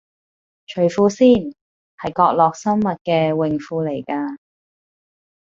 [0.65, 1.27] 除褲先，
[1.95, 4.35] 係角落生物嘅泳褲嚟㗎